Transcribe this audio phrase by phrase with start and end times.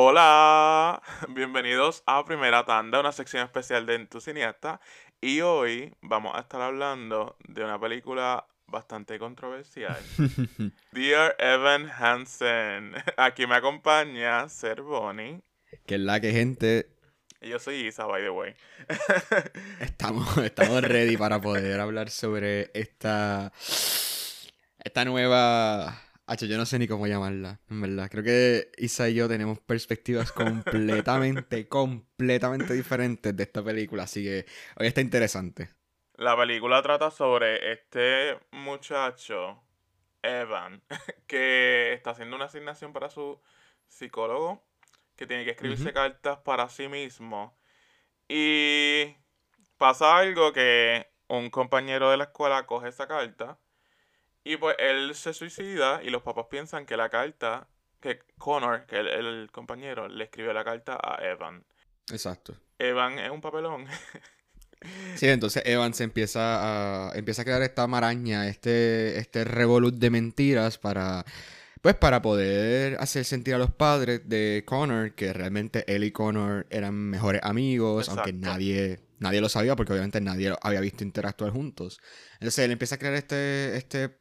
[0.00, 4.80] Hola, bienvenidos a Primera Tanda, una sección especial de Tu Cineasta.
[5.20, 9.98] Y hoy vamos a estar hablando de una película bastante controversial.
[10.92, 12.94] Dear Evan Hansen.
[13.16, 15.40] Aquí me acompaña Ser Bonnie.
[15.84, 16.94] Que es la que gente.
[17.40, 18.54] Y yo soy Isa, by the way.
[19.80, 23.52] estamos, estamos ready para poder hablar sobre esta.
[24.78, 28.10] Esta nueva Hacho, yo no sé ni cómo llamarla, en verdad.
[28.10, 34.44] Creo que Isa y yo tenemos perspectivas completamente, completamente diferentes de esta película, así que
[34.76, 35.70] hoy está interesante.
[36.16, 39.62] La película trata sobre este muchacho,
[40.20, 40.82] Evan,
[41.26, 43.40] que está haciendo una asignación para su
[43.86, 44.62] psicólogo,
[45.16, 47.58] que tiene que escribirse cartas para sí mismo.
[48.28, 49.16] Y
[49.78, 53.58] pasa algo que un compañero de la escuela coge esa carta
[54.44, 57.68] y pues él se suicida y los papás piensan que la carta,
[58.00, 61.64] que Connor, que el, el compañero, le escribió la carta a Evan.
[62.10, 62.54] Exacto.
[62.78, 63.86] Evan es un papelón.
[65.16, 70.10] Sí, entonces Evan se empieza a, empieza a crear esta maraña, este, este revolut de
[70.10, 71.24] mentiras para,
[71.82, 76.66] pues para poder hacer sentir a los padres de Connor que realmente él y Connor
[76.70, 82.00] eran mejores amigos, aunque nadie, nadie lo sabía porque obviamente nadie había visto interactuar juntos.
[82.34, 84.16] Entonces él empieza a crear este, este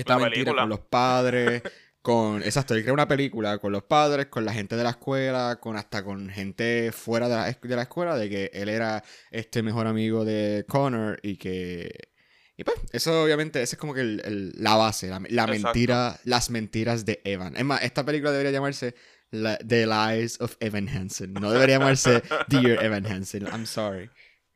[0.00, 1.62] esta mentira con los padres,
[2.02, 2.42] con.
[2.42, 5.76] Exacto, él crea una película con los padres, con la gente de la escuela, con
[5.76, 9.86] hasta con gente fuera de la, de la escuela, de que él era este mejor
[9.86, 12.10] amigo de Connor y que.
[12.56, 17.20] Y pues, eso obviamente, esa es como que la base, la, mentira, las mentiras de
[17.24, 17.56] Evan.
[17.56, 18.96] Es más, esta película debería llamarse
[19.30, 21.34] The Lies of Evan Hansen.
[21.34, 23.46] No debería llamarse Dear Evan Hansen.
[23.46, 24.10] I'm sorry.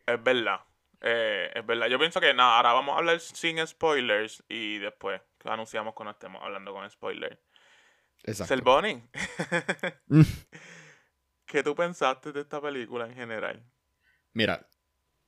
[0.06, 0.60] Es verdad.
[1.02, 1.88] Eh, es verdad.
[1.88, 6.40] Yo pienso que nada, ahora vamos a hablar sin spoilers y después anunciamos cuando estemos
[6.42, 7.38] hablando con spoilers.
[8.22, 8.54] Exacto.
[8.54, 9.02] Selboni.
[10.06, 10.22] Mm.
[11.46, 13.62] ¿Qué tú pensaste de esta película en general?
[14.32, 14.66] Mira,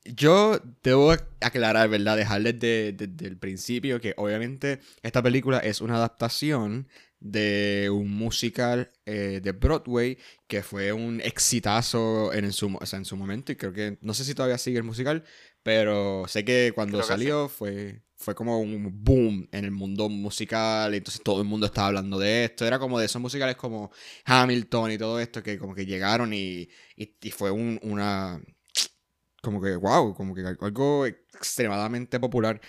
[0.04, 2.16] yo debo aclarar, ¿verdad?
[2.16, 6.88] Dejarles desde, el principio que obviamente esta película es una adaptación
[7.20, 13.52] de un musical eh, de Broadway que fue un exitazo en su, en su momento
[13.52, 15.24] y creo que, no sé si todavía sigue el musical,
[15.64, 20.92] pero sé que cuando salió fue, fue como un boom en el mundo musical.
[20.94, 22.66] Entonces todo el mundo estaba hablando de esto.
[22.66, 23.90] Era como de esos musicales como
[24.26, 28.40] Hamilton y todo esto que como que llegaron y, y, fue un, una...
[29.42, 32.60] Como que, wow, como que algo extremadamente popular.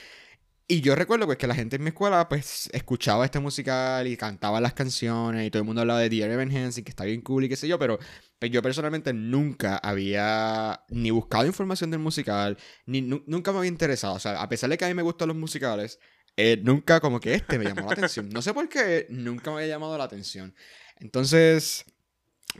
[0.68, 4.18] Y yo recuerdo pues que la gente en mi escuela pues escuchaba este musical y
[4.18, 7.22] cantaba las canciones y todo el mundo hablaba de Dear Evan Hansen, que está bien
[7.22, 8.00] cool y qué sé yo, pero
[8.40, 14.16] pues, yo personalmente nunca había ni buscado información del musical, ni nunca me había interesado.
[14.16, 16.00] O sea, a pesar de que a mí me gustan los musicales,
[16.36, 18.30] eh, nunca como que este me llamó la atención.
[18.30, 20.56] No sé por qué nunca me había llamado la atención.
[20.98, 21.86] Entonces,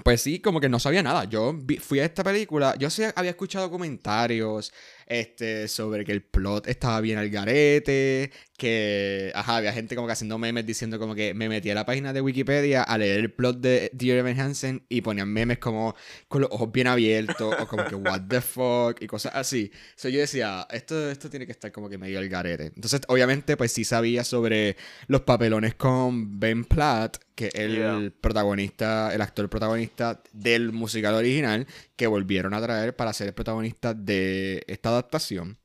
[0.04, 1.24] pues sí, como que no sabía nada.
[1.26, 4.74] Yo fui a esta película, yo sí había escuchado comentarios
[5.06, 10.14] este, sobre que el plot estaba bien al garete, que, ajá, había gente como que
[10.14, 13.32] haciendo memes diciendo como que me metí a la página de Wikipedia a leer el
[13.32, 15.96] plot de Dear Evan Hansen y ponían memes como
[16.28, 19.72] con los ojos bien abiertos o como que what the fuck y cosas así.
[19.96, 22.72] So yo decía, esto, esto tiene que estar como que medio al garete.
[22.76, 24.78] Entonces, obviamente, pues sí sabía sobre
[25.08, 31.68] los papelones con Ben Platt, que es el protagonista, el actor protagonista del musical original,
[31.98, 35.60] que volvieron a traer para ser el protagonista de esta adaptación.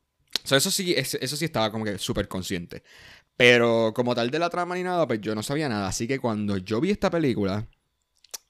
[0.45, 2.83] eso sí, eso sí estaba como que súper consciente.
[3.37, 5.89] Pero como tal de la trama ni nada, pues yo no sabía nada.
[5.89, 7.67] Así que cuando yo vi esta película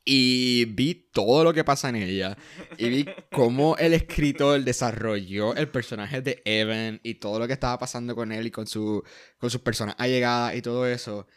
[0.04, 2.36] y vi todo lo que pasa en ella
[2.78, 7.78] y vi cómo el escritor desarrolló el personaje de Evan y todo lo que estaba
[7.78, 9.04] pasando con él y con, su,
[9.38, 11.28] con sus personas allegadas y todo eso,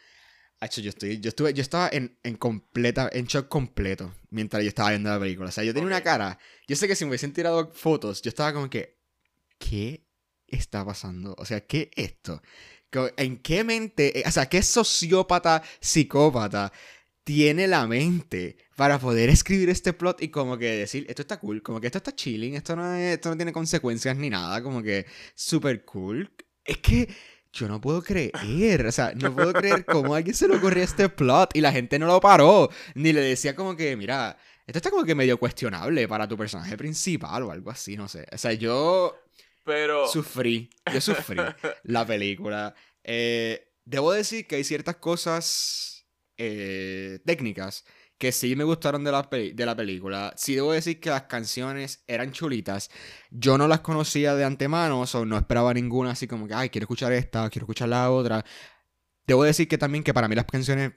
[0.72, 4.90] yo, estoy, yo, estuve, yo estaba en, en, completa, en shock completo mientras yo estaba
[4.90, 5.48] viendo la película.
[5.48, 6.38] O sea, yo tenía una cara.
[6.66, 8.93] Yo sé que si me hubiesen tirado fotos, yo estaba como que.
[9.68, 10.06] ¿Qué
[10.46, 11.34] está pasando?
[11.38, 12.42] O sea, ¿qué es esto?
[13.16, 16.70] ¿En qué mente, o sea, qué sociópata, psicópata
[17.24, 21.62] tiene la mente para poder escribir este plot y como que decir, esto está cool,
[21.62, 25.06] como que esto está chilling, esto no, esto no tiene consecuencias ni nada, como que
[25.34, 26.30] súper cool.
[26.62, 27.08] Es que
[27.50, 30.84] yo no puedo creer, o sea, no puedo creer cómo a alguien se le ocurrió
[30.84, 34.36] este plot y la gente no lo paró, ni le decía como que, mira,
[34.66, 38.26] esto está como que medio cuestionable para tu personaje principal o algo así, no sé.
[38.30, 39.23] O sea, yo
[39.64, 40.06] Pero...
[40.08, 41.38] sufrí, yo sufrí
[41.84, 42.74] la película.
[43.02, 46.06] Eh, debo decir que hay ciertas cosas
[46.36, 47.84] eh, técnicas
[48.18, 50.32] que sí me gustaron de la, de la película.
[50.36, 52.90] Sí debo decir que las canciones eran chulitas.
[53.30, 56.84] Yo no las conocía de antemano, o no esperaba ninguna así como que, ay, quiero
[56.84, 58.44] escuchar esta, quiero escuchar la otra.
[59.26, 60.92] Debo decir que también que para mí las canciones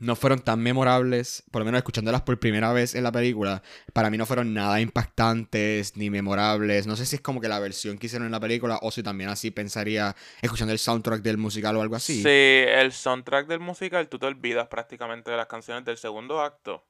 [0.00, 3.62] no fueron tan memorables, por lo menos escuchándolas por primera vez en la película,
[3.92, 6.86] para mí no fueron nada impactantes ni memorables.
[6.86, 9.02] No sé si es como que la versión que hicieron en la película o si
[9.02, 12.22] también así pensaría escuchando el soundtrack del musical o algo así.
[12.22, 16.84] Sí, el soundtrack del musical tú te olvidas prácticamente de las canciones del segundo acto.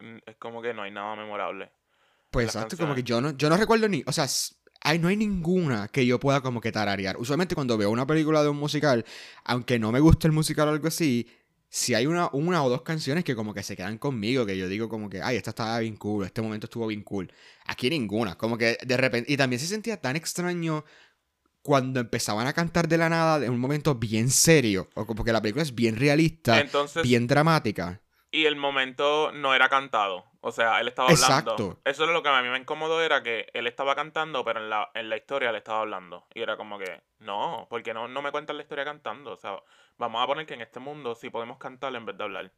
[0.00, 1.70] Mm, Es como que no hay nada memorable.
[2.30, 5.08] Pues exacto, como que yo no, yo no recuerdo ni, o sea, s- ay, no
[5.08, 7.16] hay ninguna que yo pueda como que tararear.
[7.18, 9.04] Usualmente cuando veo una película de un musical,
[9.44, 11.28] aunque no me guste el musical o algo así,
[11.74, 14.68] si hay una, una o dos canciones que como que se quedan conmigo, que yo
[14.68, 17.32] digo como que, ay, esta estaba bien cool, este momento estuvo bien cool.
[17.64, 20.84] Aquí ninguna, como que de repente, y también se sentía tan extraño
[21.62, 25.32] cuando empezaban a cantar de la nada en un momento bien serio, o como que
[25.32, 28.02] la película es bien realista, Entonces, bien dramática.
[28.32, 30.24] Y el momento no era cantado.
[30.40, 31.52] O sea, él estaba hablando.
[31.52, 31.78] Exacto.
[31.84, 34.70] Eso es lo que a mí me incomodó, era que él estaba cantando, pero en
[34.70, 36.26] la, en la historia él estaba hablando.
[36.34, 39.32] Y era como que, no, porque no, no me cuentan la historia cantando.
[39.32, 39.62] O sea,
[39.98, 42.50] vamos a poner que en este mundo sí podemos cantar en vez de hablar.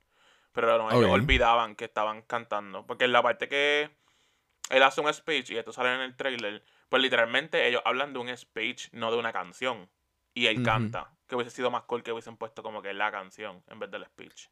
[0.53, 1.12] Pero no, ellos Ok.
[1.12, 2.87] olvidaban que estaban cantando.
[2.87, 3.91] Porque en la parte que
[4.71, 8.21] él hace un speech y esto sale en el trailer, pues literalmente ellos hablan de
[8.21, 9.91] un speech, no de una canción.
[10.32, 11.11] Y él canta.
[11.26, 14.05] Que hubiese sido más cool que hubiesen puesto como que la canción en vez del
[14.06, 14.49] speech.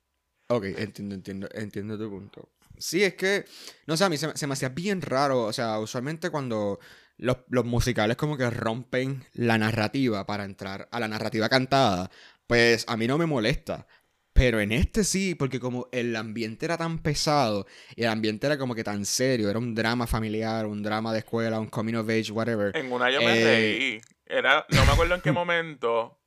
[0.54, 2.49] Ok, entiendo, entiendo, entiendo tu punto.
[2.78, 3.44] Sí, es que,
[3.87, 6.78] no sé, a mí se, me- se me hacía bien raro, o sea, usualmente cuando
[7.19, 12.10] los, los musicales como que rompen la narrativa para entrar a la narrativa cantada,
[12.46, 13.87] pues a mí no me molesta.
[14.34, 18.56] Pero en este sí, porque como el ambiente era tan pesado y el ambiente era
[18.58, 22.08] como que tan serio, era un drama familiar, un drama de escuela, un coming of
[22.08, 22.75] age, whatever.
[22.75, 24.00] En una yo me Eh, reí.
[24.25, 26.19] Era, no me acuerdo en qué momento,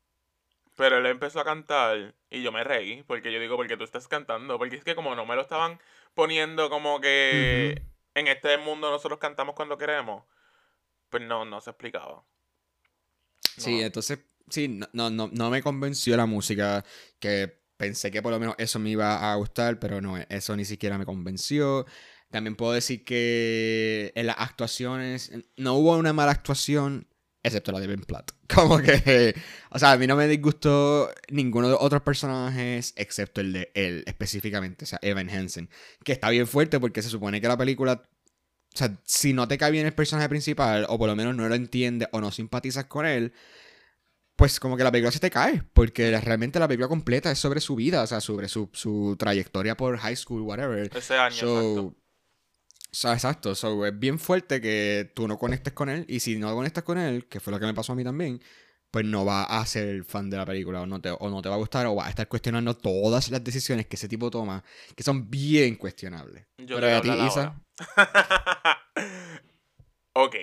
[0.75, 4.07] pero él empezó a cantar y yo me reí porque yo digo, porque tú estás
[4.07, 4.57] cantando?
[4.57, 5.79] Porque es que como no me lo estaban
[6.13, 7.81] poniendo como que
[8.13, 10.23] en este mundo nosotros cantamos cuando queremos,
[11.09, 12.23] pues no, no se explicaba.
[13.57, 16.83] Sí, entonces, sí, no, no, no, no me convenció la música,
[17.19, 20.65] que pensé que por lo menos eso me iba a gustar, pero no, eso ni
[20.65, 21.85] siquiera me convenció.
[22.31, 27.07] También puedo decir que en las actuaciones, no hubo una mala actuación,
[27.45, 28.31] excepto la de Ben Platt.
[28.53, 29.35] Como que,
[29.69, 33.71] o sea, a mí no me disgustó ninguno de los otros personajes, excepto el de
[33.73, 35.69] él específicamente, o sea, Evan Hansen,
[36.03, 38.03] que está bien fuerte porque se supone que la película
[38.73, 41.47] o sea, si no te cae bien el personaje principal, o por lo menos no
[41.47, 43.31] lo entiendes o no simpatizas con él,
[44.35, 47.61] pues como que la película se te cae, porque realmente la película completa es sobre
[47.61, 50.91] su vida, o sea, sobre su, su trayectoria por high school, whatever.
[50.93, 51.95] Ese año, So, exacto.
[52.91, 56.53] So, exacto, so, es bien fuerte que tú no conectes con él, y si no
[56.53, 58.41] conectas con él, que fue lo que me pasó a mí también,
[58.91, 61.49] pues no va a ser fan de la película, o no te, o no te
[61.49, 64.63] va a gustar, o va a estar cuestionando todas las decisiones que ese tipo toma,
[64.95, 66.45] que son bien cuestionables.
[66.57, 67.61] Yo Pero a ti, Isa,
[70.13, 70.35] ok.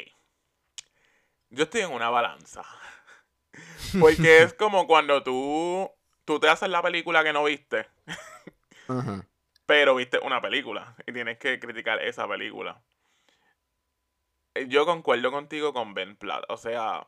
[1.50, 2.62] Yo estoy en una balanza.
[4.00, 5.90] Porque es como cuando tú,
[6.24, 7.86] tú te haces la película que no viste,
[8.88, 9.26] Ajá.
[9.66, 12.82] Pero viste una película y tienes que criticar esa película.
[14.68, 16.44] Yo concuerdo contigo con Ben Platt.
[16.48, 17.06] O sea,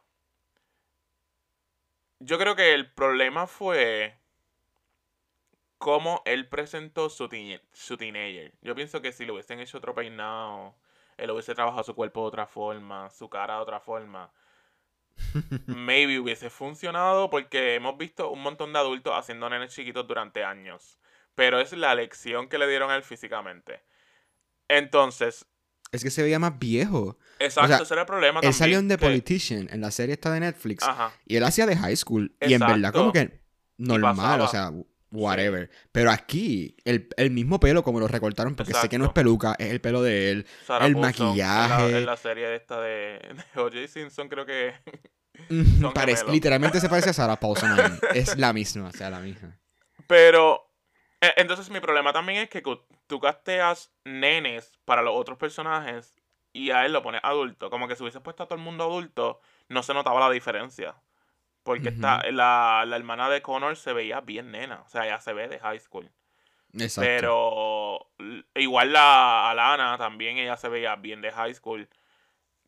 [2.18, 4.18] yo creo que el problema fue
[5.78, 8.52] cómo él presentó su, teen- su teenager.
[8.62, 10.74] Yo pienso que si le hubiesen hecho otro peinado,
[11.16, 14.32] él hubiese trabajado su cuerpo de otra forma, su cara de otra forma,
[15.66, 20.98] maybe hubiese funcionado porque hemos visto un montón de adultos haciendo nenes chiquitos durante años.
[21.34, 23.82] Pero es la lección que le dieron a él físicamente.
[24.68, 25.46] Entonces,
[25.92, 27.18] Es que se veía más viejo.
[27.38, 30.14] exacto, sea, ese era el problema Él salió en The que- Politician, en la serie
[30.14, 30.82] esta de Netflix.
[30.84, 31.12] Ajá.
[31.26, 32.34] Y él hacía de high school.
[32.40, 33.40] Y en verdad, como que
[33.76, 34.72] normal, o sea,
[35.10, 35.70] whatever.
[35.92, 39.54] Pero aquí, el, el mismo pelo, como lo recortaron, porque sé que no es peluca,
[39.58, 40.46] es el pelo de él.
[40.66, 41.98] Sarah El Paulson, En la, maquillaje.
[41.98, 43.20] en la serie esta de,
[43.54, 43.86] de O.J.
[43.88, 44.72] Simpson, creo que.
[45.94, 47.70] Parece- literalmente se parece a Sarah Paulson.
[48.14, 49.58] es la misma, o sea, la misma.
[50.06, 50.60] Pero.
[51.26, 52.62] Eh, Entonces, mi problema también es que
[53.06, 56.14] tú casteas nenes para los otros personajes
[56.52, 57.70] y a él lo pones adulto.
[57.70, 60.94] Como que si hubieses puesto a todo el mundo adulto, no se notaba la diferencia.
[61.64, 64.82] Porque está, la, la hermana de Connor se veía bien nena.
[64.82, 66.10] O sea, ya se ve de high school.
[66.74, 67.08] Exacto.
[67.08, 68.10] Pero
[68.54, 71.88] igual la Alana también ella se veía bien de high school.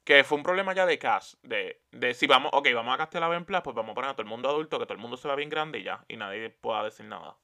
[0.05, 1.35] Que fue un problema ya de cast.
[1.43, 4.11] De, de si vamos, ok, vamos a castear a Ben Platt, pues vamos a poner
[4.11, 6.05] a todo el mundo adulto, que todo el mundo se vea bien grande y ya.
[6.09, 7.37] Y nadie pueda decir nada.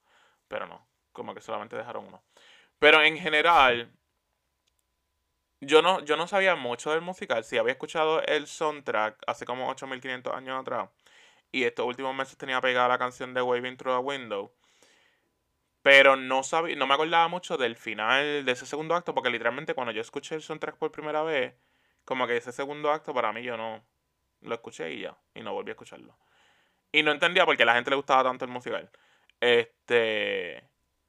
[0.48, 2.22] Pero no, como que solamente dejaron uno.
[2.78, 3.92] Pero en general,
[5.60, 7.44] yo no, yo no sabía mucho del musical.
[7.44, 10.90] Sí, había escuchado el soundtrack hace como 8500 años atrás.
[11.52, 14.52] Y estos últimos meses tenía pegada la canción de Waving Through a Window.
[15.82, 19.74] Pero no sabía, no me acordaba mucho del final de ese segundo acto, porque literalmente
[19.74, 21.54] cuando yo escuché el soundtrack por primera vez,
[22.04, 23.84] como que ese segundo acto para mí yo no
[24.42, 26.16] lo escuché y ya, y no volví a escucharlo.
[26.92, 28.90] Y no entendía por qué a la gente le gustaba tanto el musical.
[29.40, 30.62] Este,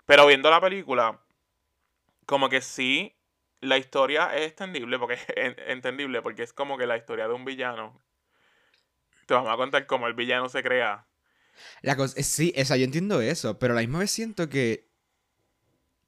[0.05, 1.22] Pero viendo la película,
[2.25, 3.15] como que sí,
[3.62, 7.45] la historia es extendible, porque es entendible, porque es como que la historia de un
[7.45, 8.01] villano.
[9.25, 11.07] Te vamos a contar cómo el villano se crea.
[11.81, 14.89] La cosa, sí, esa, yo entiendo eso, pero a la misma vez siento que.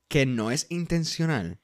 [0.07, 1.59] que no es intencional.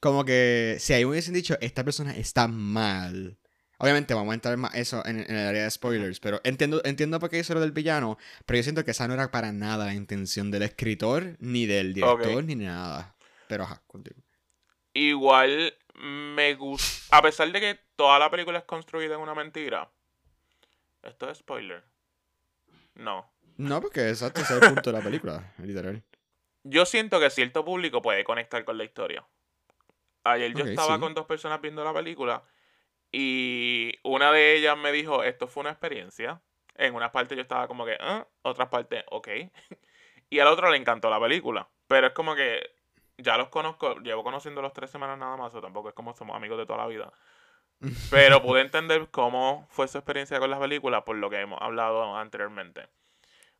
[0.00, 3.38] Como que si ahí hubiesen dicho, esta persona está mal.
[3.82, 7.30] Obviamente vamos a entrar más eso en, el área de spoilers, pero entiendo, entiendo por
[7.30, 9.94] qué hizo lo del villano, pero yo siento que esa no era para nada la
[9.94, 13.16] intención del escritor, ni del director, ni nada.
[13.48, 14.20] Pero ajá, contigo.
[14.92, 19.90] Igual me gusta, a pesar de que toda la película es construida en una mentira.
[21.02, 21.82] ¿Esto es spoiler?
[22.96, 23.32] No.
[23.56, 26.02] No, porque exacto, ese es el punto de la película, literal.
[26.64, 29.26] Yo siento que cierto público puede conectar con la historia.
[30.24, 32.44] Ayer yo estaba con dos personas viendo la película
[33.12, 36.40] y una de ellas me dijo, esto fue una experiencia.
[36.76, 38.24] En una parte yo estaba como que, ¿eh?
[38.42, 39.28] Otras partes, ok.
[40.30, 41.68] y al otro le encantó la película.
[41.88, 42.74] Pero es como que
[43.18, 46.58] ya los conozco, llevo conociéndolos tres semanas nada más, o tampoco es como somos amigos
[46.58, 47.12] de toda la vida.
[48.10, 52.16] Pero pude entender cómo fue su experiencia con las películas por lo que hemos hablado
[52.16, 52.88] anteriormente.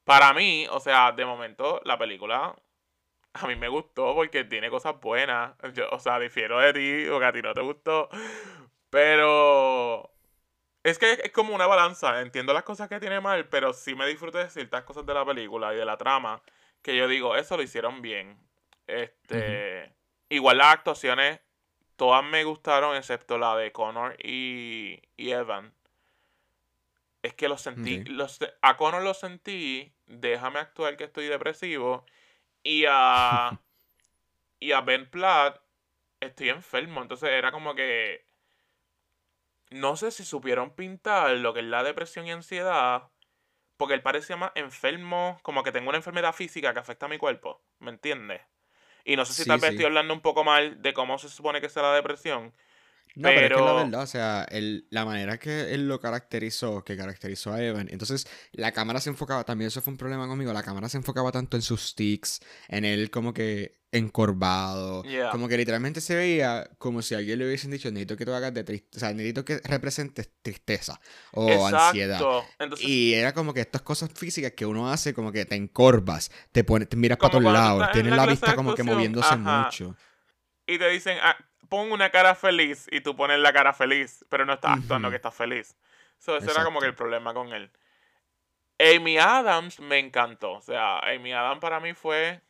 [0.04, 2.54] Para mí, o sea, de momento, la película
[3.33, 5.54] a mí me gustó porque tiene cosas buenas.
[5.75, 8.09] Yo, o sea, difiero de ti, porque a ti no te gustó.
[8.90, 10.11] Pero
[10.82, 12.20] es que es como una balanza.
[12.20, 15.25] Entiendo las cosas que tiene mal, pero sí me disfruto de ciertas cosas de la
[15.25, 16.42] película y de la trama
[16.82, 18.38] que yo digo, eso lo hicieron bien.
[18.87, 19.92] Este,
[20.28, 21.40] igual las actuaciones
[21.97, 25.75] todas me gustaron excepto la de Connor y, y Evan.
[27.23, 32.06] Es que lo sentí, los, a Connor lo sentí, déjame actuar que estoy depresivo
[32.62, 33.61] y a
[34.61, 35.61] y a Ben Platt
[36.20, 38.25] estoy enfermo, entonces era como que
[39.70, 43.10] no sé si supieron pintar lo que es la depresión y ansiedad,
[43.76, 47.18] porque él parecía más enfermo, como que tengo una enfermedad física que afecta a mi
[47.18, 48.42] cuerpo, ¿me entiendes?
[49.04, 51.60] Y no sé si tal vez estoy hablando un poco mal de cómo se supone
[51.60, 52.54] que es la depresión.
[53.16, 53.40] No, pero...
[53.40, 54.46] es que la verdad, o sea,
[54.90, 59.44] la manera que él lo caracterizó, que caracterizó a Evan, entonces la cámara se enfocaba,
[59.44, 62.84] también eso fue un problema conmigo, la cámara se enfocaba tanto en sus sticks, en
[62.84, 65.02] él como que encorvado.
[65.32, 68.54] Como que literalmente se veía como si alguien le hubiesen dicho, necesito que tú hagas
[68.54, 71.00] de tristeza, o sea, necesito que representes tristeza
[71.32, 72.20] o ansiedad.
[72.78, 76.64] Y era como que estas cosas físicas que uno hace, como que te encorvas, te,
[76.64, 79.96] pones, te miras para todos lados, tienes la, vista como que moviéndose mucho.
[80.66, 81.36] Y te dicen, ah,
[81.70, 85.16] pon una cara feliz y tú pones la cara feliz, pero no estás actuando que
[85.16, 85.74] estás feliz.
[86.18, 87.70] eso era como que el problema con él.
[88.78, 90.52] Amy Adams me encantó.
[90.52, 92.42] O sea, Amy Adams para mí fue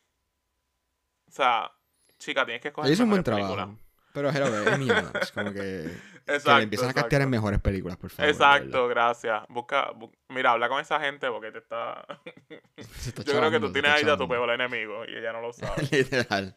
[1.31, 1.71] o sea,
[2.19, 2.93] chica, tienes que escoger.
[2.93, 3.79] Es un buen trabajo.
[4.13, 5.13] Pero es mierda.
[5.21, 5.97] Es como que.
[6.31, 8.31] Exacto, que le empiezan a castear en mejores películas, por favor.
[8.31, 9.43] Exacto, gracias.
[9.49, 9.93] Busca,
[10.29, 12.07] mira, habla con esa gente porque te está.
[13.27, 15.83] Yo creo que tú tienes ahí a tu peor enemigo y ella no lo sabe.
[15.91, 16.57] Literal.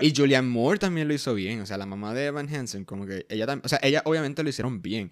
[0.00, 1.60] Y Julianne Moore también lo hizo bien.
[1.60, 3.64] O sea, la mamá de Evan Hansen, como que ella también.
[3.64, 5.10] O sea, ella obviamente lo hicieron bien.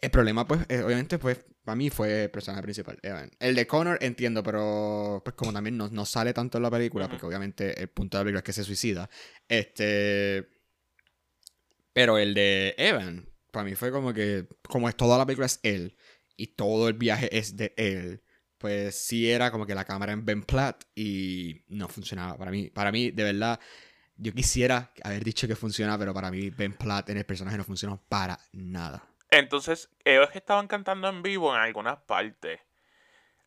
[0.00, 2.98] El problema, pues, eh, obviamente, pues, para mí fue el personaje principal,
[3.38, 7.24] El de Connor entiendo, pero pues como también no, sale tanto en la película, porque
[7.24, 9.08] obviamente el punto de la película es que se suicida.
[9.48, 10.51] Este.
[11.92, 15.60] Pero el de Evan, para mí fue como que, como es toda la película es
[15.62, 15.96] él,
[16.36, 18.22] y todo el viaje es de él,
[18.58, 22.38] pues sí era como que la cámara en Ben Platt y no funcionaba.
[22.38, 23.60] Para mí, para mí, de verdad,
[24.16, 27.64] yo quisiera haber dicho que funciona, pero para mí Ben Platt en el personaje no
[27.64, 29.04] funcionó para nada.
[29.30, 32.60] Entonces, ellos estaban cantando en vivo en algunas partes.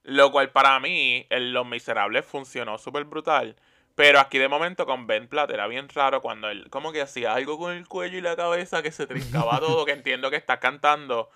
[0.03, 3.55] Lo cual para mí, en Los Miserables funcionó súper brutal.
[3.95, 7.33] Pero aquí de momento con Ben Platt era bien raro cuando él como que hacía
[7.33, 10.59] algo con el cuello y la cabeza que se trincaba todo, que entiendo que está
[10.59, 11.29] cantando.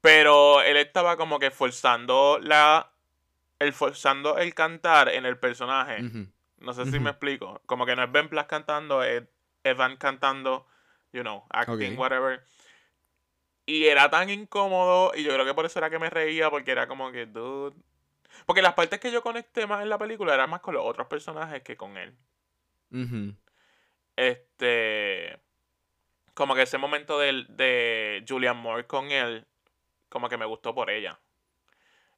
[0.00, 2.90] Pero él estaba como que forzando la.
[3.58, 6.02] El forzando el cantar en el personaje.
[6.58, 7.60] No sé si me explico.
[7.66, 9.22] Como que no es Ben Platt cantando, es
[9.62, 10.66] Evan cantando,
[11.12, 12.44] you know, acting, whatever.
[13.66, 16.70] Y era tan incómodo, y yo creo que por eso era que me reía, porque
[16.70, 17.74] era como que, dude.
[18.46, 21.06] Porque las partes que yo conecté más en la película eran más con los otros
[21.06, 22.16] personajes que con él.
[24.16, 25.40] Este.
[26.34, 29.46] Como que ese momento de, de Julian Moore con él,
[30.08, 31.20] como que me gustó por ella.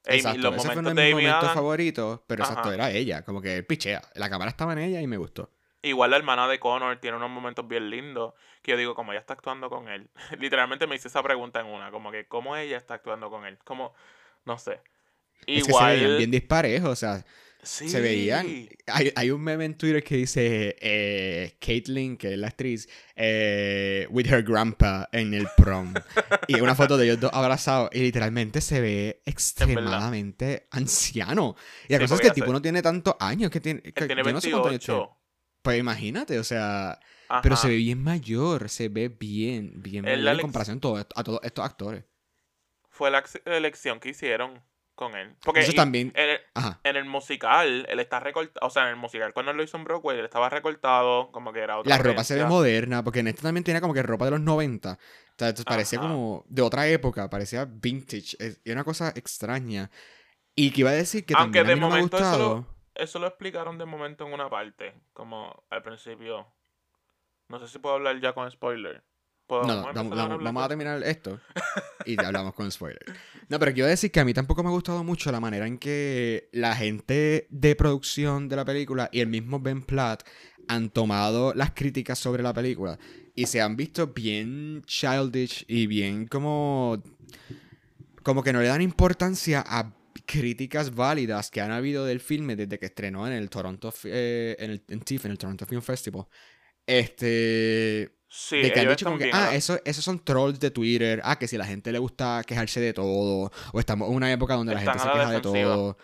[0.07, 3.25] Exacto, los ese momentos fue de mi momento favorito, pero exacto, era ella.
[3.25, 4.03] Como que pichea.
[4.15, 5.51] La cámara estaba en ella y me gustó.
[5.83, 9.21] Igual la hermana de Connor tiene unos momentos bien lindos que yo digo, como ella
[9.21, 10.09] está actuando con él.
[10.39, 13.59] Literalmente me hice esa pregunta en una, como que cómo ella está actuando con él.
[13.65, 13.95] Como,
[14.45, 14.81] no sé.
[15.47, 15.95] Igual...
[15.95, 17.25] Es que se bien disparejos, o sea,
[17.67, 18.47] se veían.
[18.87, 24.07] Hay, hay, un meme en Twitter que dice eh, Caitlyn, que es la actriz, eh,
[24.11, 25.93] with her grandpa en el prom.
[26.47, 27.91] y una foto de ellos dos abrazados.
[27.93, 31.57] Y literalmente se ve extremadamente anciano.
[31.89, 33.51] Y la cosa es que el tipo no tiene tantos años.
[33.51, 35.19] Que tiene, que, tiene 28.
[35.63, 37.01] Pues imagínate, o sea.
[37.43, 41.65] Pero se ve bien mayor, se ve bien, bien mayor en comparación a todos estos
[41.65, 42.05] actores.
[42.89, 44.63] Fue la elección que hicieron
[44.97, 45.37] con él.
[45.45, 46.13] Porque Eso también.
[46.17, 48.67] En el, musical, él está recortado.
[48.67, 51.61] O sea, en el musical, cuando lo hizo en Broadway, él estaba recortado, como que
[51.61, 51.97] era otra.
[51.97, 54.41] La ropa se ve moderna, porque en este también tenía como que ropa de los
[54.41, 54.93] 90.
[54.93, 54.99] O
[55.37, 58.37] sea, parecía como de otra época, parecía vintage.
[58.41, 59.91] Es una cosa extraña.
[60.57, 63.77] Y que iba a decir que Aunque también de momento Eso lo, eso lo explicaron
[63.77, 66.47] de momento en una parte, como al principio.
[67.49, 69.05] No sé si puedo hablar ya con spoiler.
[69.49, 71.41] No, vamos, a terminar esto
[72.05, 73.05] y ya hablamos con spoiler.
[73.49, 75.79] No, pero quiero decir que a mí tampoco me ha gustado mucho la manera en
[75.79, 80.25] que la gente de producción de la película y el mismo Ben Platt
[80.67, 82.99] han tomado las críticas sobre la película
[83.37, 87.01] y se han visto bien childish y bien como
[88.25, 89.95] como que no le dan importancia a
[90.27, 94.71] críticas válidas que han habido del filme desde que estrenó en el Toronto eh, en
[94.73, 96.27] el en TIFF, en el Toronto Film Festival.
[96.85, 101.21] Este Sí, de que han dicho como que, ah, eso, esos son trolls de Twitter,
[101.25, 104.55] ah, que si la gente le gusta quejarse de todo, o estamos en una época
[104.55, 105.97] donde la gente se queja de todo.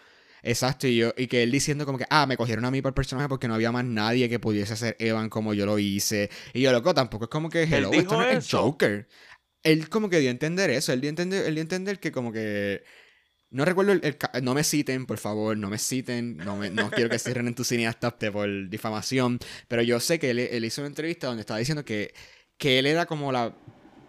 [0.45, 2.91] Exacto, y, yo, y que él diciendo como que, ah, me cogieron a mí por
[2.91, 6.31] el personaje porque no había más nadie que pudiese hacer Evan como yo lo hice.
[6.53, 9.09] Y yo, loco, tampoco es como que, hello, esto no es el Joker.
[9.63, 12.01] Él como que dio a entender eso, él dio a entender, él dio a entender
[12.01, 12.83] que como que
[13.53, 16.39] no recuerdo el, No me citen, por favor, no me citen.
[16.39, 19.39] No, me, no quiero que cierren en tu cineasta por difamación.
[19.69, 22.15] Pero yo sé que él, hizo una entrevista donde estaba diciendo que,
[22.57, 23.55] que él era como la,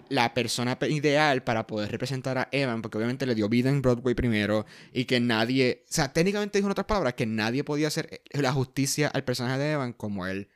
[0.08, 4.16] la persona ideal para poder representar a Evan, porque obviamente le dio vida en Broadway
[4.16, 8.22] primero y que nadie, o sea, técnicamente dijo en otras palabras que nadie podía hacer
[8.32, 10.50] la justicia al personaje de Evan como él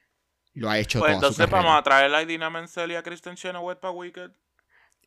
[0.54, 1.00] lo ha hecho.
[1.00, 4.32] Pues entonces vamos a traer a Idina Menzel y a Kristen Chenoweth para Wicked.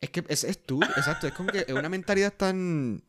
[0.00, 3.02] Es que es, es tú, exacto, es como que es una mentalidad tan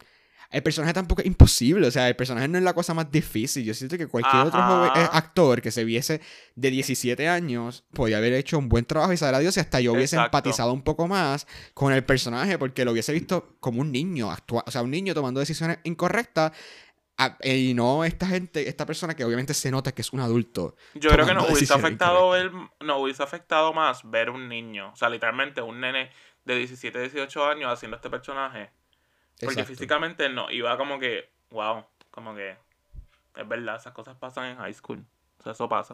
[0.52, 1.88] el personaje tampoco es imposible.
[1.88, 3.64] O sea, el personaje no es la cosa más difícil.
[3.64, 6.22] Yo siento que cualquier otro eh, actor que se viese
[6.56, 9.80] de 17 años podía haber hecho un buen trabajo y saber a Dios y hasta
[9.80, 13.92] yo hubiese empatizado un poco más con el personaje porque lo hubiese visto como un
[13.92, 14.66] niño actuar.
[14.68, 16.52] O sea, un niño tomando decisiones incorrectas
[17.44, 20.76] y no esta gente, esta persona que obviamente se nota que es un adulto.
[20.96, 24.96] Yo creo que nos hubiese afectado ver, nos hubiese afectado más ver un niño, o
[24.96, 26.10] sea, literalmente un nene
[26.44, 28.72] de 17, 18 años haciendo este personaje
[29.40, 32.58] porque físicamente no, iba como que, wow, como que
[33.36, 35.06] es verdad, esas cosas pasan en high school.
[35.40, 35.94] O sea, eso pasa.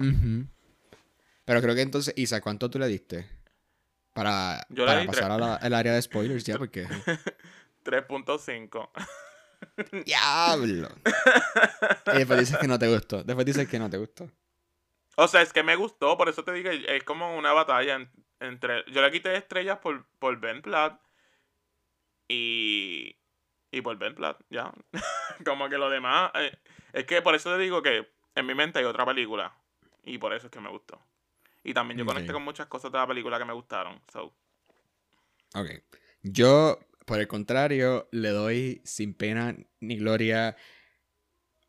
[1.46, 3.30] Pero creo que entonces, Isa, ¿cuánto tú le diste?
[4.14, 4.66] Para,
[5.06, 6.88] pasar al área de spoilers ya, porque...
[7.86, 8.90] 3.5.
[10.06, 10.90] Diablo.
[12.14, 13.24] y después dices que no te gustó.
[13.24, 14.30] Después dices que no te gustó.
[15.16, 18.08] O sea, es que me gustó, por eso te digo, es como una batalla
[18.40, 18.84] entre...
[18.92, 21.00] Yo le quité estrellas por, por Ben Platt
[22.28, 23.16] y
[23.72, 24.72] y por Ben Platt, ya.
[25.46, 26.32] como que lo demás.
[26.36, 26.58] Eh,
[26.94, 29.54] es que por eso te digo que en mi mente hay otra película.
[30.04, 31.02] Y por eso es que me gustó.
[31.64, 34.02] Y también yo conecté con muchas cosas de la película que me gustaron.
[34.12, 34.34] So.
[35.54, 35.70] Ok.
[36.24, 40.56] Yo, por el contrario, le doy sin pena ni gloria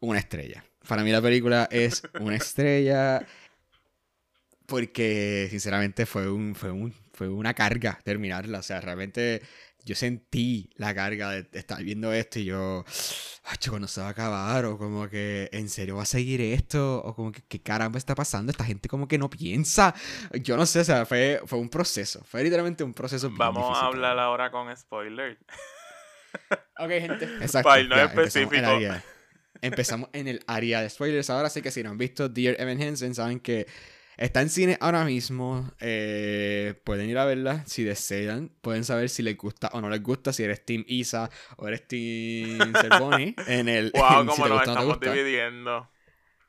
[0.00, 0.64] una estrella.
[0.86, 3.26] Para mí la película es una estrella
[4.66, 9.42] porque sinceramente fue un, fue un fue una carga terminarla, o sea, realmente
[9.88, 12.84] yo sentí la carga de, estar viendo esto y yo,
[13.70, 17.02] cuando se va a acabar, o como que, ¿en serio va a seguir esto?
[17.02, 18.52] O como que, ¿qué caramba está pasando?
[18.52, 19.94] Esta gente como que no piensa.
[20.42, 23.30] Yo no sé, o sea, fue, fue un proceso, fue literalmente un proceso.
[23.32, 25.38] Vamos a hablar ahora con spoiler.
[26.78, 27.24] ok, gente.
[27.40, 27.70] Exacto.
[27.84, 28.66] no específico.
[29.62, 32.80] Empezamos en, el área de spoilers ahora, así que si no han visto Dear Evan
[32.80, 33.66] Hansen, saben que
[34.18, 35.70] Está en cine ahora mismo.
[35.78, 38.50] Eh, pueden ir a verla si desean.
[38.60, 40.32] Pueden saber si les gusta o no les gusta.
[40.32, 43.36] Si eres Team Isa o eres Team Cervoni.
[43.46, 43.92] en el.
[43.94, 45.88] Wow, como nos estamos dividiendo.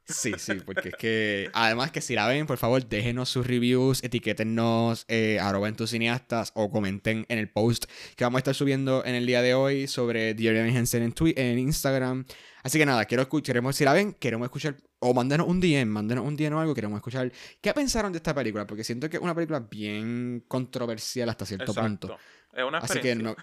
[0.03, 1.51] Sí, sí, porque es que.
[1.53, 5.91] Además, que si la ven, por favor, déjenos sus reviews, etiquétenos, eh, arroba en tus
[5.91, 9.53] cineastas o comenten en el post que vamos a estar subiendo en el día de
[9.53, 12.25] hoy sobre Diario Hansen en, en Instagram.
[12.63, 15.85] Así que nada, quiero escuchar, queremos, si la ven, queremos escuchar, o mándenos un DM,
[15.85, 17.31] mándenos un DM o algo, queremos escuchar
[17.61, 21.73] qué pensaron de esta película, porque siento que es una película bien controversial hasta cierto
[21.73, 22.17] punto.
[22.51, 23.35] Es una Así que no.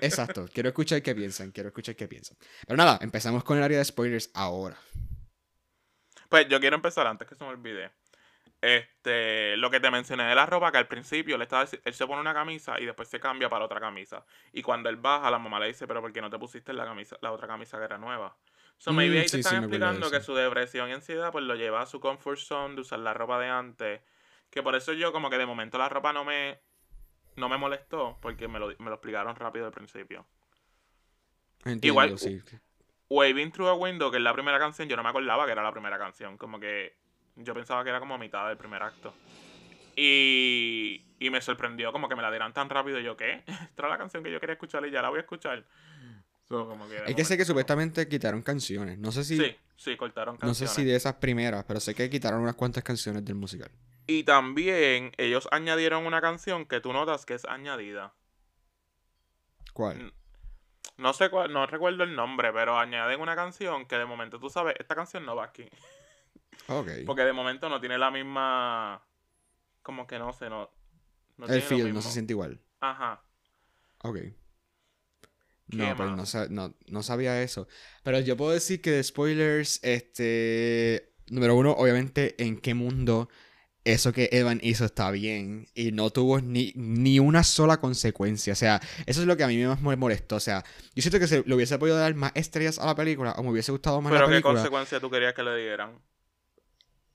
[0.00, 2.36] Exacto, quiero escuchar qué piensan, quiero escuchar qué piensan.
[2.66, 4.76] Pero nada, empezamos con el área de spoilers ahora.
[6.28, 7.92] Pues yo quiero empezar antes que se me olvide.
[8.60, 12.20] Este, lo que te mencioné de la ropa, que al principio estaba, él se pone
[12.20, 14.24] una camisa y después se cambia para otra camisa.
[14.52, 16.84] Y cuando él baja, la mamá le dice, pero ¿por qué no te pusiste la
[16.84, 18.36] camisa, la otra camisa que era nueva?
[18.78, 21.54] So, maybe Mm, ahí te sí, están explicando que su depresión y ansiedad pues lo
[21.54, 24.00] lleva a su comfort zone de usar la ropa de antes.
[24.50, 26.60] Que por eso yo como que de momento la ropa no me
[27.36, 30.26] no me molestó porque me lo, me lo explicaron rápido al principio.
[31.64, 32.42] Entiendo, Igual, sí.
[33.08, 35.62] Waving Through a Window, que es la primera canción, yo no me acordaba que era
[35.62, 36.36] la primera canción.
[36.36, 36.96] Como que
[37.36, 39.18] yo pensaba que era como mitad del primer acto.
[39.96, 43.00] Y, y me sorprendió como que me la dieran tan rápido.
[43.00, 43.44] Y yo, ¿qué?
[43.46, 45.66] Esta era la canción que yo quería escuchar y ya la voy a escuchar.
[46.48, 48.98] So, como que Hay que sé que supuestamente quitaron canciones.
[48.98, 49.36] No sé si.
[49.36, 50.74] Sí, sí, cortaron no sé canciones.
[50.74, 53.70] si de esas primeras, pero sé que quitaron unas cuantas canciones del musical.
[54.06, 58.14] Y también ellos añadieron una canción que tú notas que es añadida.
[59.72, 60.12] ¿Cuál?
[60.96, 64.48] No sé cuál, no recuerdo el nombre, pero añaden una canción que de momento tú
[64.48, 65.68] sabes, esta canción no va aquí.
[66.68, 66.88] Ok.
[67.04, 69.00] Porque de momento no tiene la misma.
[69.82, 70.70] Como que no sé, no.
[71.36, 72.58] no El tiene lo feel no se siente igual.
[72.80, 73.22] Ajá.
[74.02, 74.18] Ok.
[75.70, 77.66] ¿Qué No, pero no, no, no sabía eso.
[78.02, 81.12] Pero yo puedo decir que de spoilers, este.
[81.28, 83.28] Número uno, obviamente, en qué mundo
[83.86, 85.68] eso que Evan hizo está bien.
[85.74, 88.52] Y no tuvo ni, ni una sola consecuencia.
[88.52, 90.36] O sea, eso es lo que a mí más me molestó.
[90.36, 93.32] O sea, yo siento que se le hubiese podido dar más estrellas a la película.
[93.32, 94.54] O me hubiese gustado más Pero la qué película.
[94.54, 96.00] consecuencia tú querías que le dieran.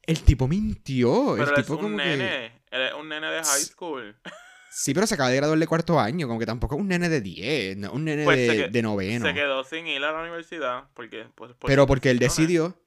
[0.04, 1.36] El tipo mintió.
[1.36, 2.04] Pero el él es tipo un como que.
[2.04, 2.46] nene.
[2.72, 4.16] Él es un nene de high school.
[4.74, 6.28] Sí, pero se acaba de graduar de cuarto año.
[6.28, 7.78] Como que tampoco es un nene de 10.
[7.78, 9.26] No, un nene Pues de, que- de noveno.
[9.28, 10.86] Se quedó sin ir a la universidad.
[10.94, 12.78] Porque, pues, por Pero porque él decidió.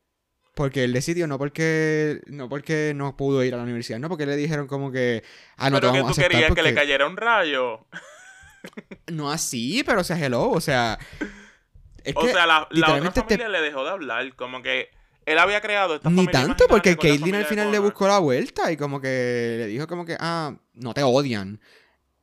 [0.55, 4.25] Porque él decidió, no porque no porque no pudo ir a la universidad, no porque
[4.25, 5.25] le dijeron como que
[5.57, 7.85] ah no te Pero que vamos tú a querías que porque le cayera un rayo.
[9.09, 10.97] no así, pero o sea, hello, o sea,
[12.05, 14.35] es O que sea, la, la otra literalmente te- familia le dejó de hablar.
[14.37, 14.90] Como que
[15.26, 18.70] él había creado esta ni familia tanto porque Caitlyn al final le buscó la vuelta
[18.72, 21.60] y como que le dijo como que ah, no te odian.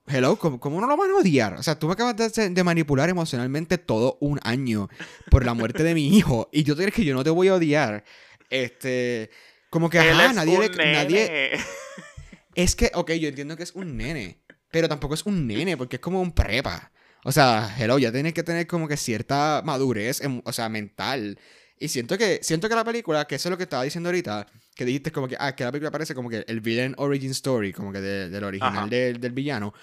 [0.07, 1.53] Hello, ¿cómo, cómo no lo van a odiar?
[1.53, 4.89] O sea, tú me acabas de, de manipular emocionalmente todo un año
[5.29, 7.47] por la muerte de mi hijo y yo te crees que yo no te voy
[7.47, 8.03] a odiar.
[8.49, 9.29] Este,
[9.69, 11.51] como que Él ajá, es nadie un le, nadie.
[12.55, 15.95] Es que, ok, yo entiendo que es un nene, pero tampoco es un nene porque
[15.95, 16.91] es como un prepa.
[17.23, 21.39] O sea, hello, ya tienes que tener como que cierta madurez, em- o sea, mental.
[21.83, 24.45] Y siento que, siento que la película, que eso es lo que estaba diciendo ahorita,
[24.75, 27.73] que dijiste como que, ah, que la película parece como que el villain origin story,
[27.73, 29.73] como que de- del original del, del villano.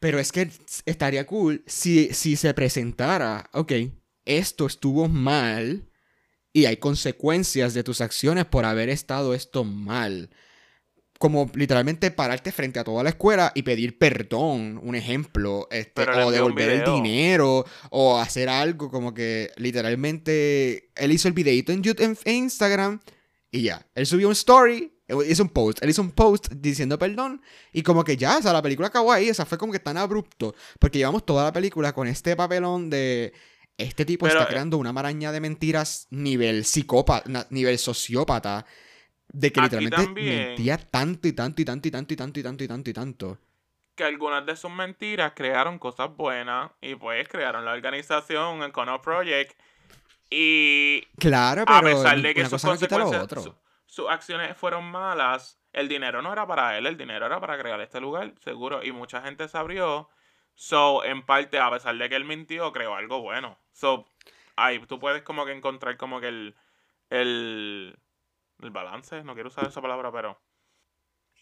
[0.00, 0.50] Pero es que
[0.84, 3.72] estaría cool si, si se presentara, ok,
[4.24, 5.88] esto estuvo mal
[6.52, 10.30] y hay consecuencias de tus acciones por haber estado esto mal
[11.18, 16.30] como literalmente pararte frente a toda la escuela y pedir perdón, un ejemplo, este, o
[16.30, 22.18] devolver el dinero, o hacer algo como que literalmente él hizo el videito en, YouTube,
[22.24, 23.00] en, Instagram
[23.50, 26.98] y ya, él subió un story, él hizo un post, él hizo un post diciendo
[26.98, 27.40] perdón
[27.72, 29.78] y como que ya, o sea, la película acabó ahí, o sea, fue como que
[29.80, 33.32] tan abrupto, porque llevamos toda la película con este papelón de...
[33.78, 38.64] Este tipo Pero, está eh, creando una maraña de mentiras nivel psicópata, nivel sociópata,
[39.42, 42.42] de que Aquí literalmente mentía tanto y tanto y tanto y tanto y tanto y
[42.42, 43.38] tanto y tanto y tanto.
[43.94, 49.00] que algunas de sus mentiras crearon cosas buenas y pues crearon la organización, el Connor
[49.00, 49.58] Project
[50.30, 53.42] y Claro, a pero pesar de que sus no consecuencias, otro.
[53.42, 57.58] su- sus acciones fueron malas, el dinero no era para él, el dinero era para
[57.58, 60.08] crear este lugar, seguro, y mucha gente se abrió.
[60.54, 63.58] So, en parte, a pesar de que él mintió, creó algo bueno.
[63.72, 64.08] So,
[64.56, 66.56] ahí tú puedes como que encontrar como que el,
[67.10, 67.98] el,
[68.60, 70.38] el balance, no quiero usar esa palabra, pero...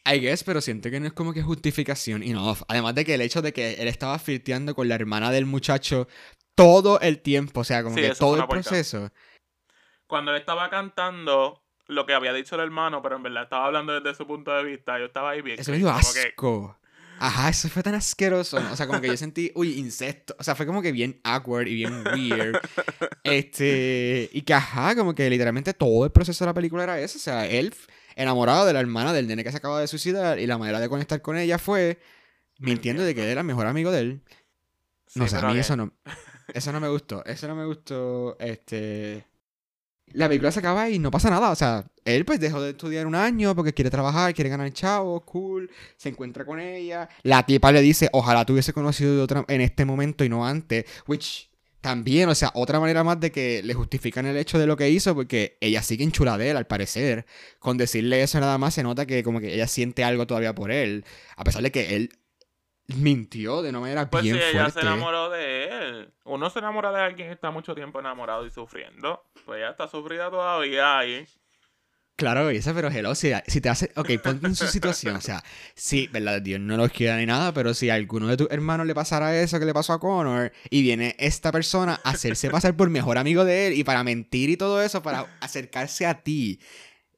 [0.07, 2.59] I guess, pero siento que no es como que justificación enough.
[2.69, 6.09] Además de que el hecho de que él estaba flirteando con la hermana del muchacho
[6.55, 9.11] todo el tiempo, o sea, como Sí, que todo el proceso.
[10.07, 13.99] Cuando él estaba cantando lo que había dicho el hermano, pero en verdad estaba hablando
[13.99, 15.59] desde su punto de vista, yo estaba ahí bien.
[15.59, 16.79] Eso me dio como que- asco.
[17.19, 18.59] Ajá, eso fue tan asqueroso.
[18.73, 20.35] O sea, como que yo sentí, uy, incesto.
[20.39, 22.59] O sea, fue como que bien awkward y bien weird.
[23.23, 24.29] Este.
[24.33, 27.19] Y que, ajá, como que literalmente todo el proceso de la película era eso.
[27.19, 27.75] O sea, él
[28.17, 30.89] enamorado de la hermana del nene que se acaba de suicidar y la manera de
[30.89, 31.99] conectar con ella fue
[32.59, 34.23] mintiendo de que él era el mejor amigo de él.
[35.15, 35.93] No Sí, sé, a mí eso no.
[36.53, 37.25] Eso no me gustó.
[37.25, 38.37] Eso no me gustó.
[38.39, 39.27] Este.
[40.15, 41.51] La película se acaba y no pasa nada.
[41.51, 45.21] O sea, él pues dejó de estudiar un año porque quiere trabajar, quiere ganar chavo,
[45.25, 45.71] cool.
[45.97, 47.09] Se encuentra con ella.
[47.23, 50.85] La tipa le dice, ojalá te hubiese conocido otra, en este momento y no antes.
[51.07, 51.51] Which
[51.81, 54.89] también, o sea, otra manera más de que le justifican el hecho de lo que
[54.89, 57.27] hizo porque ella sigue enchulada de él, al parecer.
[57.59, 60.71] Con decirle eso nada más se nota que como que ella siente algo todavía por
[60.71, 61.05] él.
[61.37, 62.11] A pesar de que él
[62.89, 66.13] mintió de una manera Pues bien sí, ella se enamoró de él.
[66.25, 69.25] Uno se enamora de alguien que está mucho tiempo enamorado y sufriendo.
[69.45, 71.27] Pues ella está sufrida todavía ahí.
[72.17, 73.91] Claro, esa, pero hello, si, si te hace.
[73.97, 75.17] Ok, ponte en su situación.
[75.17, 75.43] O sea,
[75.75, 78.87] sí, verdad, Dios no los quiera ni nada, pero si a alguno de tus hermanos
[78.87, 82.77] le pasara eso que le pasó a Connor y viene esta persona a hacerse pasar
[82.77, 86.61] por mejor amigo de él y para mentir y todo eso, para acercarse a ti.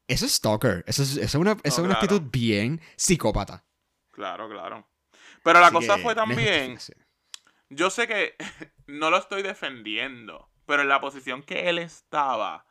[0.09, 0.83] Eso es stalker.
[0.87, 3.64] Eso es, eso es una, eso es una actitud bien psicópata.
[4.12, 4.88] Claro, claro.
[5.46, 6.78] Pero la cosa fue también.
[7.70, 8.35] Yo sé que
[8.87, 12.66] no lo estoy defendiendo, pero en la posición que él estaba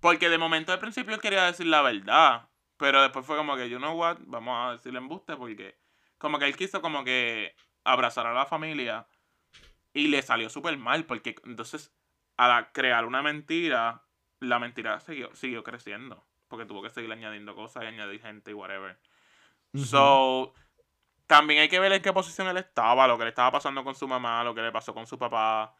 [0.00, 2.48] porque de momento al principio él quería decir la verdad.
[2.76, 5.78] Pero después fue como que, you know what, vamos a decirle embuste porque
[6.18, 7.54] como que él quiso como que
[7.84, 9.06] abrazar a la familia
[9.92, 11.92] y le salió súper mal porque entonces
[12.36, 14.06] al crear una mentira,
[14.38, 18.54] la mentira siguió, siguió creciendo porque tuvo que seguir añadiendo cosas y añadir gente y
[18.54, 18.98] whatever.
[19.74, 20.54] So,
[21.30, 23.94] también hay que ver en qué posición él estaba, lo que le estaba pasando con
[23.94, 25.72] su mamá, lo que le pasó con su papá.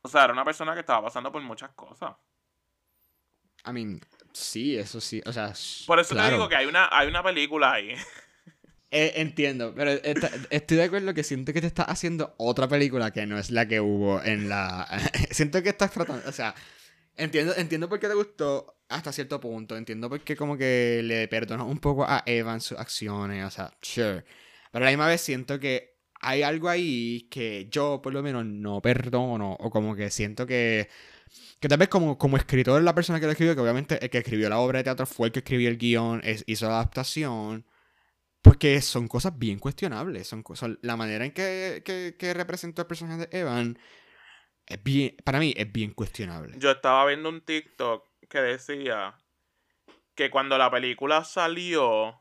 [0.00, 2.14] O sea, era una persona que estaba pasando por muchas cosas.
[3.66, 4.00] I mean,
[4.32, 5.20] sí, eso sí.
[5.26, 5.52] O sea,
[5.88, 7.94] por eso te digo que hay una, hay una película ahí.
[8.92, 13.26] Eh, entiendo, pero estoy de acuerdo que siento que te estás haciendo otra película que
[13.26, 14.86] no es la que hubo en la.
[15.32, 16.26] siento que estás tratando.
[16.28, 16.54] O sea,
[17.16, 19.76] entiendo, entiendo por qué te gustó hasta cierto punto.
[19.76, 23.44] Entiendo por qué como que le perdonas un poco a Evan sus acciones.
[23.44, 24.24] O sea, sure.
[24.72, 28.44] Pero a la misma vez siento que hay algo ahí que yo por lo menos
[28.44, 30.88] no perdono o como que siento que
[31.60, 34.18] que tal vez como, como escritor la persona que lo escribió, que obviamente el que
[34.18, 37.66] escribió la obra de teatro fue el que escribió el guion, hizo la adaptación,
[38.42, 41.82] porque son cosas bien cuestionables, son cosas, la manera en que,
[42.18, 43.78] que, representó el personaje de Evan
[44.66, 46.54] es bien, para mí es bien cuestionable.
[46.58, 49.18] Yo estaba viendo un TikTok que decía
[50.14, 52.20] que cuando la película salió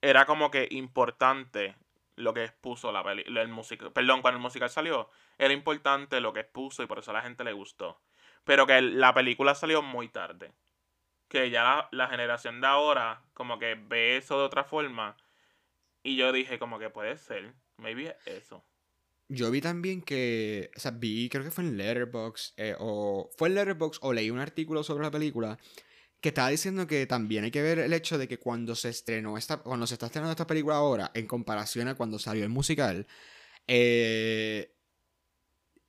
[0.00, 1.76] era como que importante
[2.16, 3.92] lo que expuso la peli el musical.
[3.92, 7.22] Perdón, cuando el musical salió, era importante lo que expuso y por eso a la
[7.22, 8.00] gente le gustó.
[8.44, 10.52] Pero que la película salió muy tarde.
[11.28, 15.16] Que ya la, generación de ahora como que ve eso de otra forma.
[16.02, 17.54] Y yo dije como que puede ser.
[17.76, 18.64] Maybe eso.
[19.28, 23.48] Yo vi también que, o sea, vi, creo que fue en Letterboxd, eh, o fue
[23.48, 25.58] en Letterboxd o leí un artículo sobre la película
[26.20, 29.38] que estaba diciendo que también hay que ver el hecho de que cuando se estrenó
[29.38, 33.06] esta, cuando se está estrenando esta película ahora, en comparación a cuando salió el musical,
[33.68, 34.74] eh,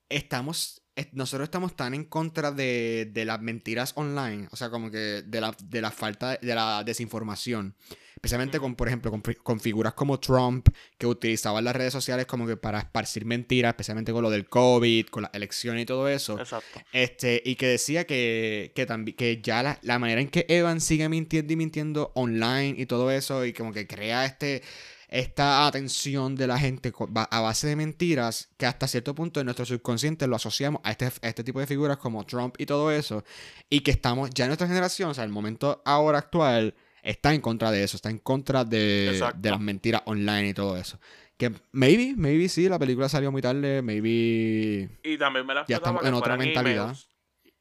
[0.10, 5.24] estamos, nosotros estamos tan en contra de, de, las mentiras online, o sea, como que
[5.24, 7.76] de la, de la falta, de la desinformación.
[8.20, 12.58] Especialmente con, por ejemplo, con, figuras como Trump, que utilizaban las redes sociales como que
[12.58, 16.38] para esparcir mentiras, especialmente con lo del COVID, con las elecciones y todo eso.
[16.38, 16.82] Exacto.
[16.92, 21.08] Este, y que decía que, que, que ya la, la manera en que Evan sigue
[21.08, 24.64] mintiendo y mintiendo online y todo eso, y como que crea este
[25.08, 26.94] esta atención de la gente
[27.32, 31.10] a base de mentiras que hasta cierto punto en nuestro subconsciente lo asociamos a este,
[31.22, 33.24] este tipo de figuras como Trump y todo eso
[33.70, 37.42] y que estamos ya en nuestra generación, o sea, el momento ahora actual está en
[37.42, 41.00] contra de eso, está en contra de, las mentiras online y todo eso.
[41.38, 44.90] Que maybe, maybe sí, la película salió muy tarde, maybe.
[45.04, 46.96] Y también me la Ya estamos en otra mentalidad.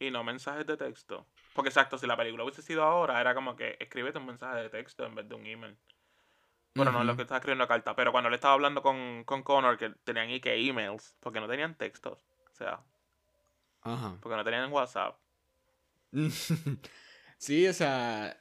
[0.01, 1.27] Y no mensajes de texto.
[1.55, 4.71] Porque exacto, si la película hubiese sido ahora, era como que escríbete un mensaje de
[4.71, 5.77] texto en vez de un email.
[6.75, 9.43] Bueno, no es lo que estaba escribiendo carta, pero cuando le estaba hablando con, con
[9.43, 12.21] Connor, que tenían y que emails, porque no tenían textos.
[12.53, 12.81] O sea.
[13.83, 14.17] Ajá.
[14.21, 15.19] Porque no tenían WhatsApp.
[17.39, 18.37] sí, o sea,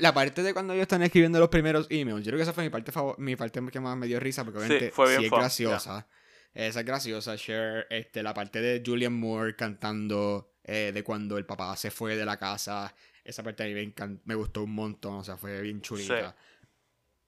[0.00, 2.64] la parte de cuando ellos están escribiendo los primeros emails, yo creo que esa fue
[2.64, 6.06] mi parte mi parte que más me dio risa, porque obviamente sí, es graciosa.
[6.54, 7.86] Esa es graciosa, Share.
[7.90, 12.24] Este, la parte de Julian Moore cantando eh, de cuando el papá se fue de
[12.24, 12.94] la casa.
[13.22, 13.94] Esa parte a mí
[14.24, 16.34] me, gustó un montón, o sea, fue bien chulita.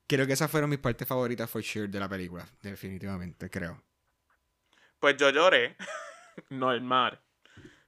[0.07, 3.83] Creo que esas fueron mis partes favoritas for sure de la película, definitivamente, creo.
[4.97, 5.77] Pues yo lloré.
[6.49, 7.21] normal.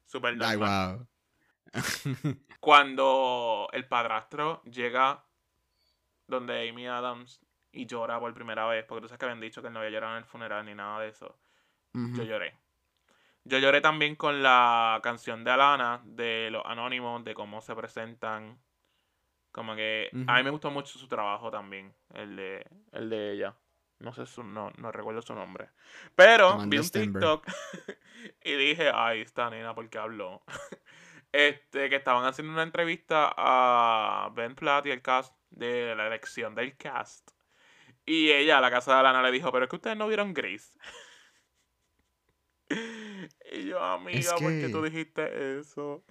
[0.05, 0.49] Super normal.
[0.49, 1.07] Ay, wow.
[2.59, 5.23] Cuando el padrastro llega
[6.27, 9.69] donde Amy Adams y llora por primera vez, porque tú sabes que habían dicho que
[9.69, 11.37] no había llorado en el funeral ni nada de eso.
[11.93, 12.55] Yo lloré.
[13.43, 18.59] Yo lloré también con la canción de Alana, de los anónimos, de cómo se presentan.
[19.51, 23.55] Como que a mí me gustó mucho su trabajo también, el de, el de ella.
[23.99, 25.69] No sé su, no, no recuerdo su nombre.
[26.15, 27.45] Pero vi un TikTok
[28.43, 30.43] y dije, ay, esta nena, ¿por qué habló?
[31.31, 36.55] este, que estaban haciendo una entrevista a Ben Platt y el cast de la elección
[36.55, 37.31] del cast.
[38.05, 40.33] Y ella, a la casa de Alana, le dijo, pero es que ustedes no vieron
[40.33, 40.77] Grace.
[43.53, 46.03] y yo, amiga, ¿por qué tú dijiste eso?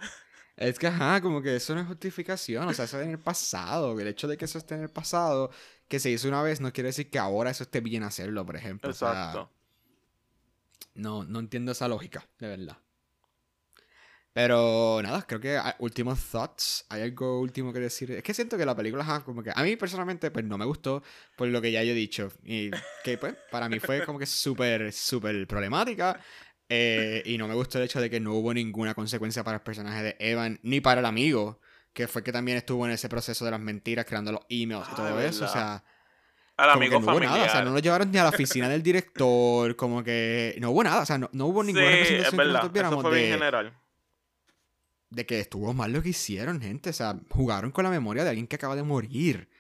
[0.57, 3.19] Es que, ajá, como que eso no es justificación, o sea, eso es en el
[3.19, 3.99] pasado.
[3.99, 5.51] El hecho de que eso esté en el pasado,
[5.89, 8.57] que se hizo una vez, no quiere decir que ahora eso esté bien hacerlo, por
[8.57, 8.91] ejemplo.
[8.91, 9.51] Exacto.
[10.95, 12.79] no, no entiendo esa lógica, de verdad.
[14.33, 16.87] Pero nada, creo que hay últimos thoughts.
[16.88, 18.12] ¿Hay algo último que decir?
[18.12, 20.64] Es que siento que la película, ajá, como que a mí personalmente, pues no me
[20.64, 21.03] gustó
[21.37, 22.31] por lo que ya yo he dicho.
[22.45, 22.71] Y
[23.03, 26.21] que, pues, para mí fue como que súper, súper problemática.
[26.69, 29.62] Eh, y no me gustó el hecho de que no hubo ninguna consecuencia para el
[29.62, 31.61] personaje de Evan, ni para el amigo,
[31.93, 34.93] que fue que también estuvo en ese proceso de las mentiras, creando los emails y
[34.93, 35.47] Ah, todo es eso.
[35.47, 35.83] O sea,
[36.57, 37.33] Al amigo que no hubo nada.
[37.33, 37.64] O sea, familiar.
[37.64, 41.03] no lo llevaron ni a la oficina del director, como que no hubo nada.
[41.03, 42.53] O sea, no, no hubo ninguna sí, es representación que verdad.
[42.53, 43.80] nosotros Eso fue bien de, general.
[45.11, 46.90] De que estuvo mal lo que hicieron, gente.
[46.90, 49.51] O sea, jugaron con la memoria de alguien que acaba de morir.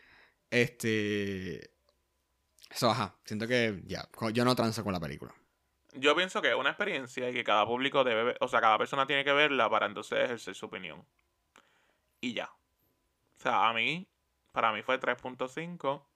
[0.50, 1.72] Este.
[2.70, 3.16] Eso, ajá.
[3.24, 4.08] Siento que ya.
[4.32, 5.34] Yo no transo con la película.
[5.94, 8.78] Yo pienso que es una experiencia y que cada público debe ver, o sea, cada
[8.78, 11.04] persona tiene que verla para entonces ejercer su opinión.
[12.20, 12.46] Y ya.
[12.46, 14.08] O sea, a mí,
[14.52, 16.06] para mí fue 3.5.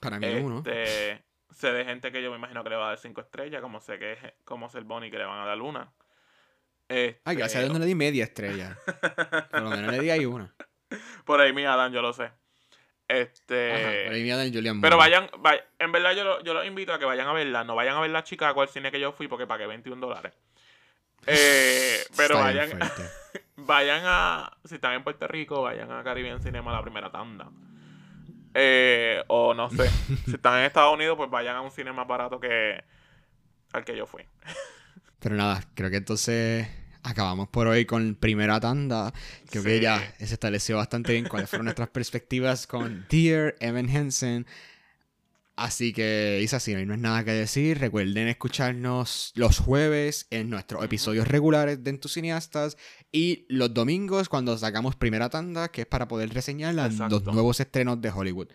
[0.00, 0.58] Para mí, uno.
[0.58, 3.60] Este, sé de gente que yo me imagino que le va a dar 5 estrellas,
[3.60, 5.92] como sé que es como ser Bonnie que le van a dar una.
[6.88, 8.76] Este, Ay, gracias a Dios no le di media estrella.
[9.50, 10.54] Por lo menos le di ahí una.
[11.24, 12.30] Por ahí mi Adam, yo lo sé.
[13.08, 16.54] Este, Ajá, por ahí mía de Julian Pero vayan, vay- en verdad yo, lo- yo
[16.54, 17.62] los invito a que vayan a verla.
[17.64, 20.32] No vayan a ver la Chicago al cine que yo fui porque pagué 21 dólares.
[21.26, 22.68] Eh, pero vayan,
[23.56, 27.48] vayan a, si están en Puerto Rico, vayan a Caribbean Cinema la primera tanda.
[28.52, 29.88] Eh, o no sé,
[30.26, 32.84] si están en Estados Unidos, pues vayan a un cine más barato que
[33.72, 34.22] al que yo fui.
[35.24, 36.66] Pero nada, creo que entonces
[37.02, 39.10] acabamos por hoy con primera tanda.
[39.48, 44.46] Creo que ya se estableció bastante bien cuáles fueron nuestras perspectivas con Dear Evan Hansen.
[45.56, 50.84] Así que, Isa, si no hay nada que decir, recuerden escucharnos los jueves en nuestros
[50.84, 52.76] episodios regulares de En tus cineastas
[53.10, 57.98] y los domingos cuando sacamos primera tanda, que es para poder reseñar los nuevos estrenos
[58.02, 58.48] de Hollywood.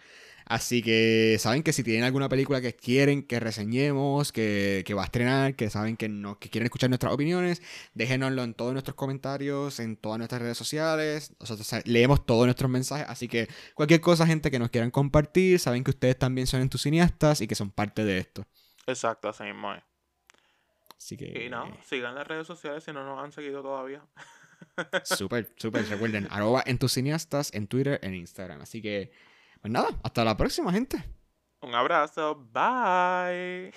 [0.50, 5.04] Así que saben que si tienen alguna película que quieren que reseñemos, que, que va
[5.04, 7.62] a estrenar, que saben que, no, que quieren escuchar nuestras opiniones,
[7.94, 11.36] déjenoslo en todos nuestros comentarios, en todas nuestras redes sociales.
[11.40, 13.06] Nosotros leemos todos nuestros mensajes.
[13.08, 17.42] Así que cualquier cosa, gente, que nos quieran compartir, saben que ustedes también son entusiastas
[17.42, 18.44] y que son parte de esto.
[18.88, 19.84] Exacto, así mismo es.
[20.98, 21.46] Así que.
[21.46, 24.02] Y no, sigan las redes sociales si no nos han seguido todavía.
[25.04, 25.88] Súper, súper.
[25.88, 28.62] Recuerden, arroba entusiastas en Twitter, en Instagram.
[28.62, 29.12] Así que,
[29.62, 31.04] pues nada, hasta la próxima, gente.
[31.62, 33.74] Un abrazo, bye.